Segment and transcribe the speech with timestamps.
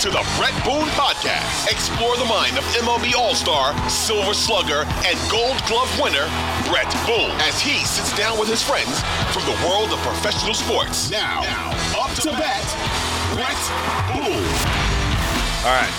[0.00, 1.72] to the Bret Boone Podcast.
[1.72, 6.28] Explore the mind of MLB All Star, Silver Slugger, and Gold Glove winner,
[6.68, 9.00] Bret Boone, as he sits down with his friends
[9.32, 11.10] from the world of professional sports.
[11.10, 12.64] Now, now up to bat,
[13.32, 13.56] Bret
[14.12, 14.44] Boone.
[15.64, 15.94] All right.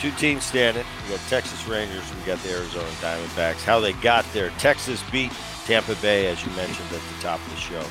[0.00, 0.86] Two teams standing.
[1.04, 2.04] We got Texas Rangers.
[2.14, 3.62] We got the Arizona Diamondbacks.
[3.62, 4.48] How they got there.
[4.58, 5.32] Texas beat
[5.66, 7.84] Tampa Bay, as you mentioned at the top of the show.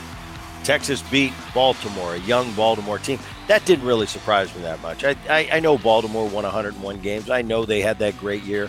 [0.63, 3.19] Texas beat Baltimore, a young Baltimore team.
[3.47, 5.03] That didn't really surprise me that much.
[5.03, 7.30] I, I, I know Baltimore won 101 games.
[7.30, 8.66] I know they had that great year.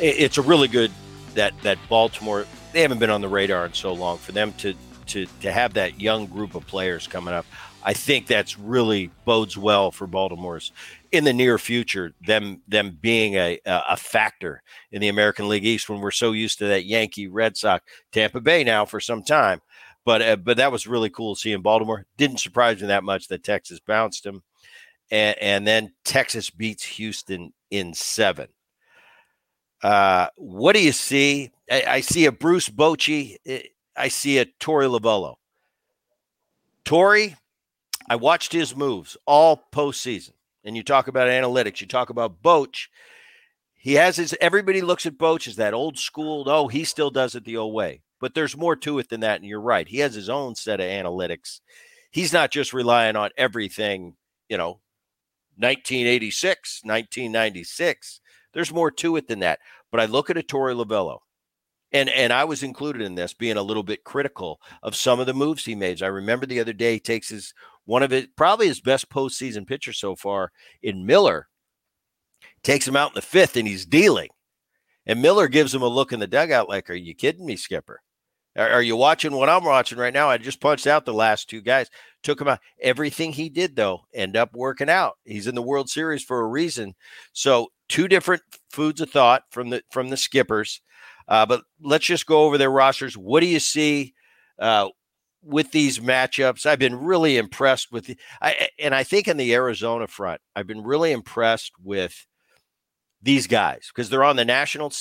[0.00, 0.90] It, it's a really good
[1.34, 2.46] that that Baltimore.
[2.72, 4.18] They haven't been on the radar in so long.
[4.18, 4.74] For them to
[5.06, 7.44] to to have that young group of players coming up,
[7.82, 10.72] I think that's really bodes well for Baltimore's
[11.12, 12.14] in the near future.
[12.26, 16.58] Them them being a a factor in the American League East when we're so used
[16.58, 19.60] to that Yankee, Red Sox, Tampa Bay now for some time.
[20.04, 22.06] But uh, but that was really cool to see in Baltimore.
[22.16, 24.42] Didn't surprise me that much that Texas bounced him,
[25.10, 28.48] and, and then Texas beats Houston in seven.
[29.82, 31.50] Uh, what do you see?
[31.70, 33.36] I, I see a Bruce Bochy.
[33.96, 35.36] I see a Torey Lovullo.
[36.84, 37.36] Torey,
[38.08, 40.32] I watched his moves all postseason.
[40.64, 42.88] And you talk about analytics, you talk about Boch.
[43.74, 47.34] He has his everybody looks at Boch as that old school, oh, he still does
[47.34, 48.00] it the old way.
[48.24, 49.42] But there's more to it than that.
[49.42, 49.86] And you're right.
[49.86, 51.60] He has his own set of analytics.
[52.10, 54.16] He's not just relying on everything,
[54.48, 54.80] you know,
[55.58, 58.20] 1986, 1996.
[58.54, 59.58] There's more to it than that.
[59.92, 61.18] But I look at a Torey Lovullo,
[61.92, 65.26] and and I was included in this, being a little bit critical of some of
[65.26, 66.02] the moves he made.
[66.02, 67.52] I remember the other day he takes his
[67.84, 70.50] one of it, probably his best postseason pitcher so far
[70.82, 71.48] in Miller,
[72.62, 74.30] takes him out in the fifth, and he's dealing.
[75.04, 78.00] And Miller gives him a look in the dugout like, Are you kidding me, Skipper?
[78.56, 80.30] Are, you watching what I'm watching right now?
[80.30, 81.90] I just punched out the last two guys,
[82.22, 82.60] took him out.
[82.80, 85.14] Everything he did, though, end up working out.
[85.24, 86.94] He's in the World Series for a reason.
[87.32, 90.80] So, two different foods of thought from the from the skippers.
[91.26, 93.16] Uh, but let's just go over their rosters.
[93.16, 94.14] What do you see
[94.58, 94.88] uh,
[95.42, 96.66] with these matchups?
[96.66, 100.66] I've been really impressed with, the, I, and I think in the Arizona front, I've
[100.66, 102.26] been really impressed with
[103.22, 104.92] these guys because they're on the national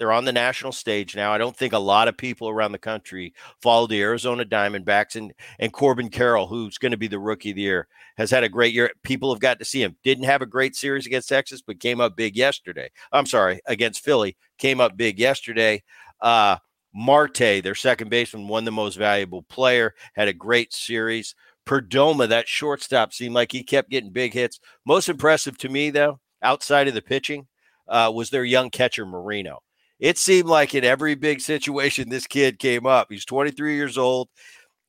[0.00, 1.30] they're on the national stage now.
[1.30, 5.34] I don't think a lot of people around the country follow the Arizona Diamondbacks and
[5.58, 8.48] and Corbin Carroll, who's going to be the rookie of the year, has had a
[8.48, 8.90] great year.
[9.02, 9.96] People have got to see him.
[10.02, 12.90] Didn't have a great series against Texas, but came up big yesterday.
[13.12, 15.82] I'm sorry, against Philly, came up big yesterday.
[16.18, 16.56] Uh,
[16.94, 21.34] Marte, their second baseman, won the most valuable player, had a great series.
[21.66, 24.60] Perdomo, that shortstop, seemed like he kept getting big hits.
[24.86, 27.46] Most impressive to me, though, outside of the pitching,
[27.86, 29.60] uh, was their young catcher Moreno
[30.00, 33.08] it seemed like in every big situation this kid came up.
[33.10, 34.28] He's 23 years old.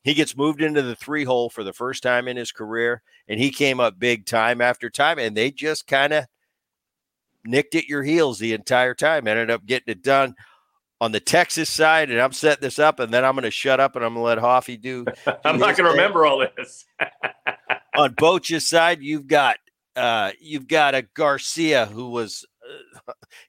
[0.04, 3.40] He gets moved into the three hole for the first time in his career, and
[3.40, 6.26] he came up big time after time, and they just kind of
[7.46, 9.28] nicked at your heels the entire time.
[9.28, 10.34] Ended up getting it done
[11.02, 13.80] on the Texas side, and I'm setting this up, and then I'm going to shut
[13.80, 15.06] up and I'm going to let Hoffy do.
[15.26, 16.86] do I'm not going to remember all this.
[17.96, 19.58] on Boch's side, you've got
[19.96, 22.46] uh, you've got a Garcia who was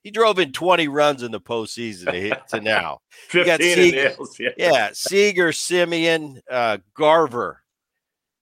[0.03, 2.99] he drove in 20 runs in the postseason to, to now.
[3.29, 4.49] 15 Seager, yeah.
[4.57, 7.63] yeah, Seager, Semien, uh, Garver,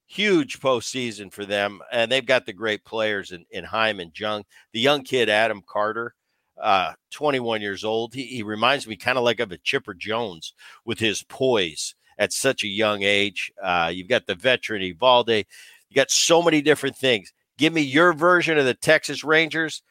[0.06, 4.80] huge postseason for them, and they've got the great players in, in Heim, Jung, the
[4.80, 6.14] young kid Adam Carter.
[6.60, 8.14] Uh, 21 years old.
[8.14, 10.52] He, he reminds me kind of like of a Chipper Jones
[10.84, 13.50] with his poise at such a young age.
[13.60, 15.44] Uh, you've got the veteran Eovaldi.
[15.88, 17.32] You got so many different things.
[17.58, 19.82] Give me your version of the Texas Rangers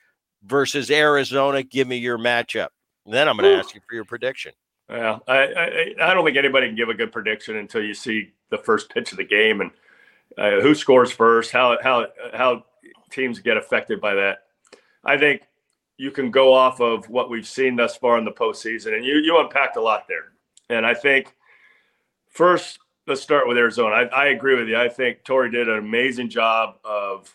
[0.44, 1.64] versus Arizona.
[1.64, 2.70] Give me your matchup.
[3.06, 4.54] And then I'm going to ask you for your prediction.
[4.90, 8.34] Yeah, I, I, I don't think anybody can give a good prediction until you see
[8.50, 9.72] the first pitch of the game and
[10.38, 12.66] uh, who scores first, how how how
[13.10, 14.44] teams get affected by that.
[15.04, 15.44] I think
[15.98, 19.16] you can go off of what we've seen thus far in the postseason, and you
[19.16, 20.34] you unpacked a lot there.
[20.70, 21.34] And I think
[22.30, 23.96] first, let's start with Arizona.
[23.96, 24.78] I, I agree with you.
[24.78, 27.34] I think Torey did an amazing job of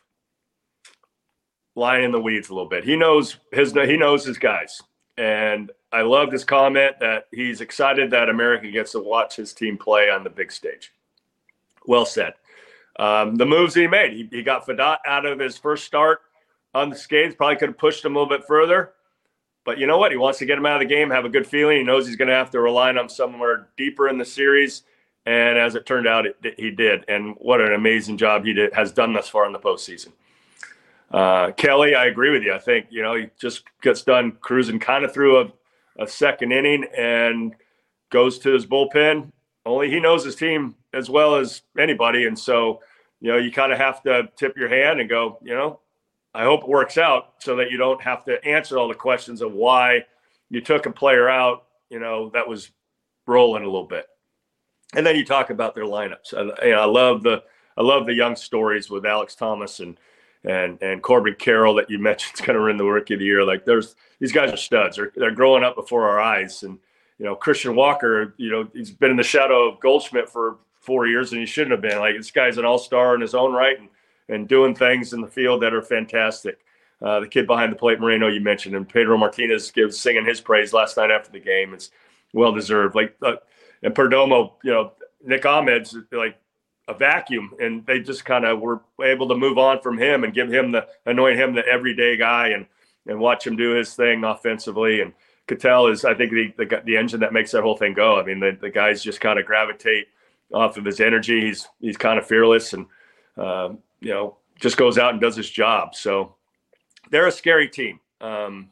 [1.76, 2.82] lying in the weeds a little bit.
[2.82, 4.82] He knows his he knows his guys,
[5.16, 9.78] and I loved his comment that he's excited that America gets to watch his team
[9.78, 10.92] play on the big stage.
[11.86, 12.34] Well said.
[12.98, 16.20] Um, the moves he made, he, he got Pfaadt out of his first start
[16.74, 17.34] on the skates.
[17.34, 18.92] Probably could have pushed him a little bit further.
[19.64, 20.12] But you know what?
[20.12, 21.78] He wants to get him out of the game, have a good feeling.
[21.78, 24.82] He knows he's going to have to rely on him somewhere deeper in the series.
[25.26, 27.04] And as it turned out, it, he did.
[27.08, 30.12] And what an amazing job he did, has done thus far in the postseason.
[31.10, 32.52] Uh, Kelly, I agree with you.
[32.52, 35.52] I think, you know, he just gets done cruising kind of through a,
[36.02, 37.54] a second inning and
[38.10, 39.30] goes to his bullpen.
[39.64, 42.26] Only he knows his team as well as anybody.
[42.26, 42.80] And so,
[43.20, 45.80] you know, you kind of have to tip your hand and go, you know,
[46.34, 49.40] I hope it works out so that you don't have to answer all the questions
[49.40, 50.04] of why
[50.50, 52.70] you took a player out, you know, that was
[53.26, 54.06] rolling a little bit.
[54.94, 56.34] And then you talk about their lineups.
[56.34, 57.42] I, you know, I love the
[57.78, 59.98] I love the young stories with Alek Thomas and
[60.46, 63.26] and and Corbin Carroll that you mentioned is going to win the Rookie of the
[63.26, 63.44] Year.
[63.44, 64.96] Like there's these guys are studs.
[64.96, 66.62] They're they're growing up before our eyes.
[66.62, 66.78] And
[67.18, 71.06] you know, Christian Walker, you know, he's been in the shadow of Goldschmidt for four
[71.06, 71.98] years, and he shouldn't have been.
[71.98, 73.88] Like this guy's an all star in his own right, and
[74.28, 76.60] and doing things in the field that are fantastic.
[77.02, 80.40] Uh, the kid behind the plate, Moreno, you mentioned, and Pedro Martinez gives singing his
[80.40, 81.74] praise last night after the game.
[81.74, 81.90] It's
[82.32, 82.94] well deserved.
[82.94, 83.36] Like uh,
[83.82, 84.92] and Perdomo, you know,
[85.24, 86.38] Nick Ahmed's like
[86.88, 90.34] a vacuum, and they just kind of were able to move on from him and
[90.34, 92.66] give him the anoint him the everyday guy and
[93.06, 95.00] and watch him do his thing offensively.
[95.00, 95.12] And
[95.48, 98.20] Ketel is, I think, the, the the engine that makes that whole thing go.
[98.20, 100.08] I mean, the, the guys just kind of gravitate
[100.52, 101.40] off of his energy.
[101.40, 102.86] He's he's kind of fearless and
[103.36, 105.94] um, you know, just goes out and does his job.
[105.94, 106.34] So
[107.10, 108.70] they're a scary team, um,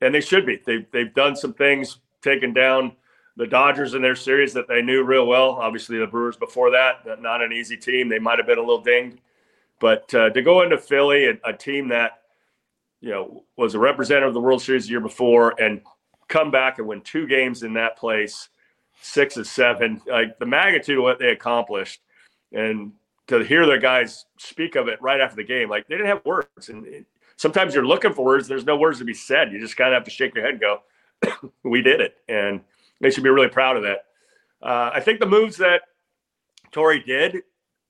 [0.00, 0.60] and they should be.
[0.64, 2.92] They've they've done some things, taken down
[3.36, 5.50] the Dodgers in their series that they knew real well.
[5.52, 8.08] Obviously, the Brewers before that, not an easy team.
[8.08, 9.20] They might have been a little dinged,
[9.78, 12.22] but uh, to go into Philly, a, a team that
[13.00, 15.80] you know was a representative of the World Series the year before, and
[16.28, 18.48] come back and win two games in that place,
[19.00, 22.00] six of seven, like the magnitude of what they accomplished,
[22.52, 22.92] and
[23.26, 26.24] to hear the guys speak of it right after the game, like they didn't have
[26.24, 26.68] words.
[26.68, 27.04] And
[27.36, 29.52] sometimes you're looking for words, there's no words to be said.
[29.52, 30.82] You just kind of have to shake your head and go,
[31.62, 32.60] "We did it," and
[33.00, 34.04] they should be really proud of that.
[34.62, 35.82] Uh, I think the moves that
[36.72, 37.42] Torey did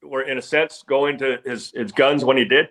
[0.02, 2.68] were, in a sense, going to his his guns when he did.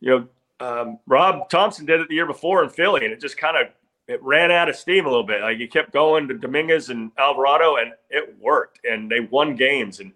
[0.00, 0.28] You know,
[0.66, 3.72] um, Rob Thomson did it the year before in Philly, and it just kind of
[4.08, 5.42] it ran out of steam a little bit.
[5.42, 10.00] Like he kept going to Dominguez and Alvarado, and it worked, and they won games
[10.00, 10.12] and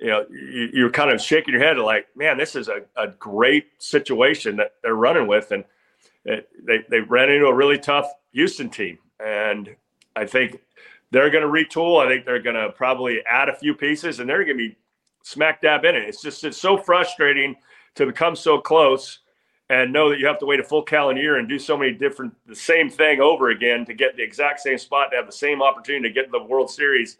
[0.00, 3.08] you know, you, are kind of shaking your head like, man, this is a, a
[3.08, 5.52] great situation that they're running with.
[5.52, 5.62] And
[6.24, 8.98] it, they, they ran into a really tough Houston team.
[9.22, 9.76] And
[10.16, 10.60] I think
[11.10, 12.04] they're going to retool.
[12.04, 14.76] I think they're going to probably add a few pieces and they're going to be
[15.22, 16.02] smack dab in it.
[16.02, 17.56] It's just, it's so frustrating
[17.96, 19.20] to become so close
[19.68, 21.92] and know that you have to wait a full calendar year and do so many
[21.92, 25.32] different, the same thing over again to get the exact same spot, to have the
[25.32, 27.18] same opportunity to get to the World Series.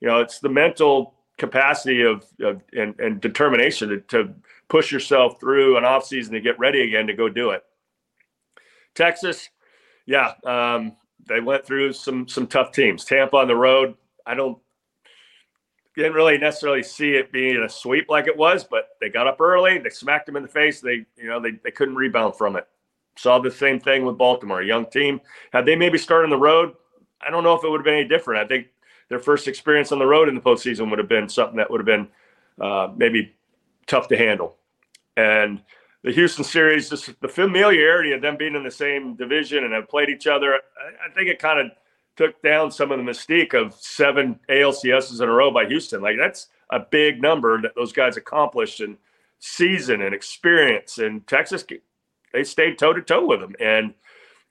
[0.00, 4.34] You know, it's the mental capacity of, of and, and, determination to, to,
[4.68, 7.64] push yourself through an offseason to get ready again to go do it.
[8.94, 9.48] Texas,
[10.04, 10.94] yeah, um,
[11.26, 13.04] they went through some some tough teams.
[13.04, 13.94] Tampa on the road,
[14.26, 14.58] I don't
[15.96, 19.40] didn't really necessarily see it being a sweep like it was, but they got up
[19.40, 20.80] early, they smacked them in the face.
[20.80, 22.66] They you know they they couldn't rebound from it.
[23.16, 25.20] Saw the same thing with Baltimore, a young team.
[25.52, 26.74] Had they maybe started on the road,
[27.20, 28.44] I don't know if it would have been any different.
[28.44, 28.68] I think
[29.08, 31.80] their first experience on the road in the postseason would have been something that would
[31.80, 32.08] have been
[32.60, 33.34] uh, maybe
[33.86, 34.56] tough to handle.
[35.16, 35.62] And
[36.04, 39.88] the Houston series, just the familiarity of them being in the same division and have
[39.88, 41.72] played each other, I, I think it kind of
[42.16, 46.00] took down some of the mystique of seven ALCSs in a row by Houston.
[46.00, 48.96] Like that's a big number that those guys accomplished in
[49.38, 50.98] season and experience.
[50.98, 51.64] And Texas,
[52.32, 53.54] they stayed toe to toe with them.
[53.60, 53.94] And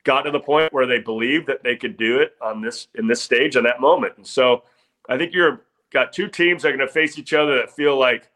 [0.07, 3.07] got to the point where they believed that they could do it on this in
[3.07, 4.13] this stage in that moment.
[4.15, 4.63] And so
[5.09, 7.99] I think you're got two teams that are going to face each other that feel
[7.99, 8.29] like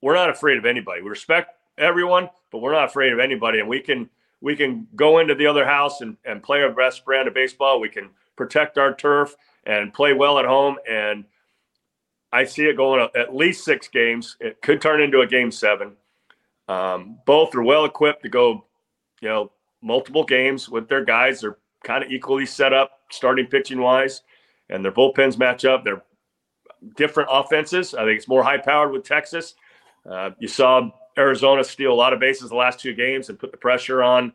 [0.00, 1.02] we're not afraid of anybody.
[1.02, 1.50] We respect
[1.80, 3.60] everyone, but we're not afraid of anybody.
[3.60, 4.08] And we can
[4.40, 7.80] we can go into the other house and, and play our best brand of baseball.
[7.80, 9.34] We can protect our turf
[9.64, 10.76] and play well at home.
[10.88, 11.24] And
[12.32, 14.36] I see it going at least six games.
[14.40, 15.96] It could turn into a game seven.
[16.68, 18.64] Um, both are well equipped to go,
[19.20, 21.40] you know, multiple games with their guys.
[21.40, 24.22] They're kind of equally set up starting pitching wise,
[24.68, 25.84] and their bullpens match up.
[25.84, 26.02] They're
[26.96, 27.94] different offenses.
[27.94, 29.54] I think it's more high powered with Texas.
[30.08, 33.52] Uh, you saw Arizona steal a lot of bases the last two games and put
[33.52, 34.32] the pressure on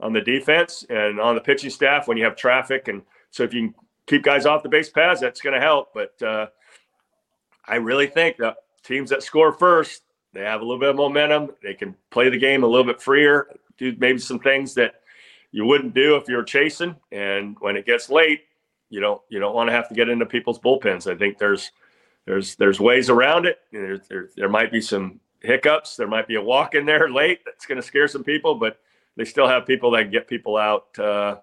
[0.00, 2.88] on the defense and on the pitching staff when you have traffic.
[2.88, 3.74] And so if you can
[4.06, 5.92] keep guys off the base paths, that's going to help.
[5.92, 6.46] But uh,
[7.66, 11.50] I really think that teams that score first, they have a little bit of momentum.
[11.62, 15.00] They can play the game a little bit freer, do maybe some things that
[15.50, 16.94] you wouldn't do if you're chasing.
[17.10, 18.42] And when it gets late,
[18.90, 21.10] you don't you don't want to have to get into people's bullpens.
[21.10, 21.72] I think there's
[22.24, 23.58] there's there's ways around it.
[23.72, 25.96] There, there, there might be some hiccups.
[25.96, 28.80] There might be a walk in there late that's going to scare some people, but
[29.16, 31.36] they still have people that get people out, uh,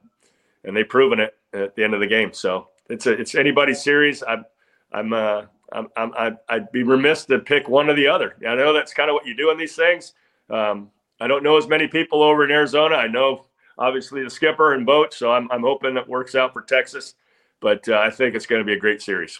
[0.63, 2.33] and they've proven it at the end of the game.
[2.33, 4.23] So it's a, it's anybody's series.
[4.23, 4.45] I'm
[4.91, 8.35] I'm uh, I'm, I'm I'd be remiss to pick one or the other.
[8.47, 10.13] I know that's kind of what you do in these things.
[10.49, 12.95] Um, I don't know as many people over in Arizona.
[12.95, 13.45] I know
[13.77, 17.15] obviously the skipper and boat, so I'm I'm hoping it works out for Texas.
[17.61, 19.39] But uh, I think it's going to be a great series.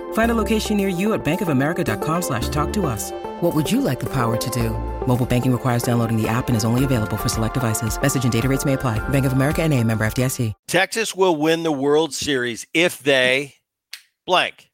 [0.13, 3.11] Find a location near you at bankofamerica.com slash talk to us.
[3.41, 4.69] What would you like the power to do?
[5.07, 8.01] Mobile banking requires downloading the app and is only available for select devices.
[8.01, 8.99] Message and data rates may apply.
[9.09, 10.53] Bank of America and a member FDIC.
[10.67, 13.55] Texas will win the World Series if they
[14.25, 14.69] blank.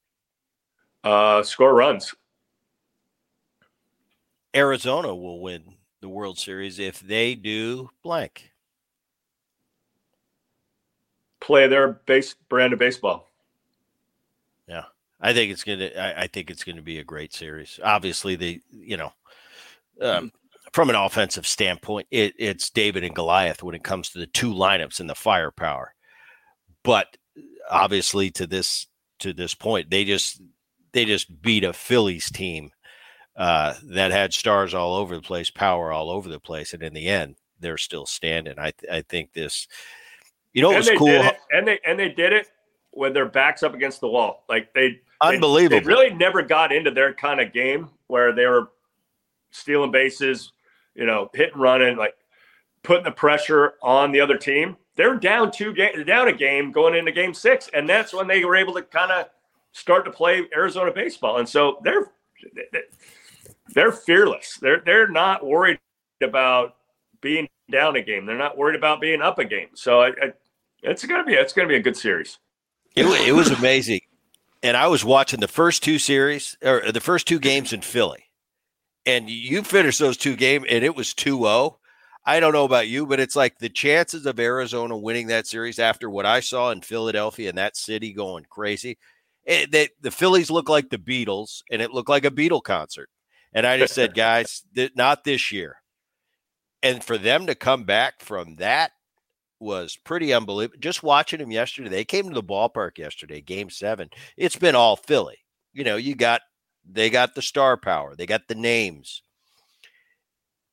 [1.04, 2.14] Uh, score runs.
[4.56, 5.64] Arizona will win
[6.02, 8.52] the World Series if they do blank.
[11.40, 13.27] Play their base brand of baseball.
[15.20, 17.80] I think it's gonna I, I think it's gonna be a great series.
[17.84, 19.14] Obviously the you know
[20.02, 20.32] um,
[20.74, 24.54] from an offensive standpoint, it, it's David and Goliath when it comes to the two
[24.54, 25.94] lineups and the firepower.
[26.84, 27.18] But
[27.70, 28.88] obviously, to this
[29.20, 30.42] to this point, they just
[30.92, 32.72] they just beat a Phillies team
[33.36, 36.94] uh, that had stars all over the place, power all over the place, and in
[36.94, 38.60] the end, they're still standing.
[38.60, 39.68] I I think this,
[40.54, 42.48] you know, it was cool, and they and they did it
[42.98, 45.78] with their backs up against the wall, like they unbelievable.
[45.78, 48.70] They, they really never got into their kind of game where they were
[49.52, 50.52] stealing bases,
[50.96, 52.16] you know, hit and running, like
[52.84, 54.78] putting the pressure on the other team.
[54.96, 58.44] They're down two game, down a game going into game six, and that's when they
[58.44, 59.28] were able to kind of
[59.72, 61.38] start to play Arizona baseball.
[61.38, 62.12] And so they're
[63.74, 64.58] they're fearless.
[64.60, 65.80] They're they're not worried
[66.24, 66.76] about
[67.22, 68.26] being down a game.
[68.26, 69.70] They're not worried about being up a game.
[69.76, 70.34] So I, I,
[70.82, 72.40] it's gonna be it's gonna be a good series.
[72.98, 74.02] It, it was amazing,
[74.64, 78.26] and I was watching the first two series or the first two games in Philly.
[79.06, 81.76] And you finished those two games and it was 2-0
[82.26, 85.80] i don't know about you but it's like the chances of arizona winning that series
[85.80, 88.98] after what i saw in philadelphia and that city going crazy
[89.48, 92.62] it, eh, they, the phillies look like the beatles and it looked like a beatle
[92.62, 93.10] concert.
[93.54, 95.78] And i just said guys th- not this year.
[96.84, 98.92] And for them to come back from that
[99.60, 104.08] was pretty unbelievable just watching them yesterday they came to the ballpark yesterday game seven
[104.36, 105.38] it's been all philly
[105.74, 106.42] you know you got
[106.90, 109.22] they got the star power, they got the names.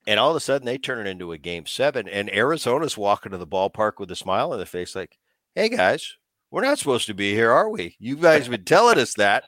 [0.07, 2.09] And all of a sudden they turn it into a game seven.
[2.09, 5.19] And Arizona's walking to the ballpark with a smile on their face, like,
[5.55, 6.17] hey guys,
[6.51, 7.97] we're not supposed to be here, are we?
[7.99, 9.45] You guys been telling us that.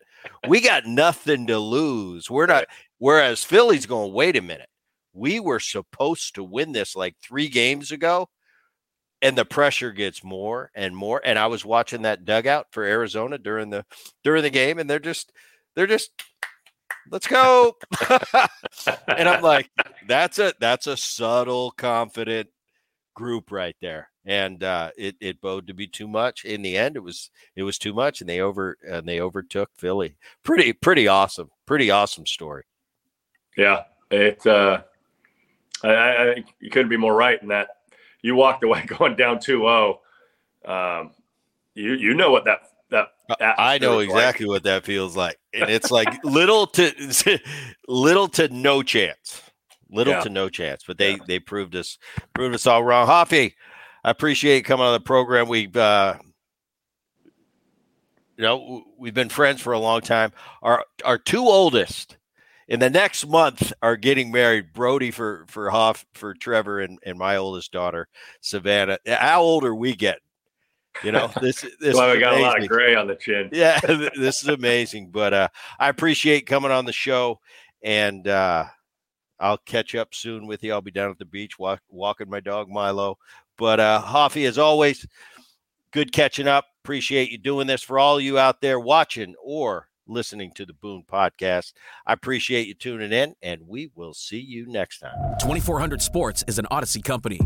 [0.49, 2.31] We got nothing to lose.
[2.31, 2.64] We're not
[2.99, 4.69] whereas Philly's going, wait a minute.
[5.12, 8.28] We were supposed to win this like three games ago.
[9.23, 11.23] And the pressure gets more and more.
[11.25, 13.85] And I was watching that dugout for Arizona during the
[14.23, 15.32] during the game, and they're just
[15.75, 16.11] they're just
[17.11, 17.76] let's go.
[19.08, 19.70] and I'm like,
[20.06, 22.49] that's a that's a subtle, confident
[23.14, 24.11] group right there.
[24.25, 26.44] And uh, it it bowed to be too much.
[26.44, 29.70] In the end, it was it was too much, and they over and they overtook
[29.78, 30.16] Philly.
[30.42, 31.50] Pretty pretty awesome.
[31.64, 32.64] Pretty awesome story.
[33.56, 34.44] Yeah, it.
[34.46, 34.82] Uh,
[35.85, 37.68] I, I you couldn't be more right in that.
[38.26, 39.99] You walked away going down 2-0.
[40.64, 41.12] Um,
[41.75, 42.59] you you know what that
[42.90, 43.09] that
[43.40, 44.50] I know exactly like.
[44.50, 47.38] what that feels like, and it's like little to
[47.88, 49.42] little to no chance,
[49.90, 50.21] little yeah.
[50.23, 50.83] to no chance.
[50.85, 51.25] But they yeah.
[51.26, 51.99] they proved us
[52.35, 53.06] proved us all wrong.
[53.06, 53.54] Hoffy,
[54.02, 55.49] I appreciate coming on the program.
[55.49, 56.14] We've uh,
[58.37, 60.33] you know we've been friends for a long time.
[60.62, 62.16] Our our two oldest
[62.68, 64.73] in the next month are getting married.
[64.73, 68.08] Brody for for Hoff for Trevor and and my oldest daughter
[68.40, 68.99] Savannah.
[69.06, 70.20] How old are we getting?
[71.02, 72.44] You know, this this well, we got amazing.
[72.44, 73.50] a lot of gray on the chin.
[73.52, 73.78] Yeah,
[74.16, 75.11] this is amazing.
[75.11, 77.40] But uh, I appreciate coming on the show,
[77.82, 78.64] and uh,
[79.38, 80.73] I'll catch up soon with you.
[80.73, 83.18] I'll be down at the beach walk, walking my dog Milo.
[83.58, 85.06] But uh, Hoffy, as always,
[85.92, 86.66] good catching up.
[86.85, 91.04] Appreciate you doing this for all you out there watching or listening to the Boone
[91.10, 91.72] podcast.
[92.06, 95.16] I appreciate you tuning in, and we will see you next time.
[95.40, 97.40] 2400 Sports is an Audacy company.